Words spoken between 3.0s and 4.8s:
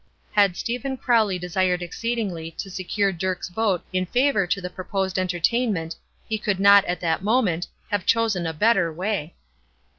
Dirk's vote in favor to the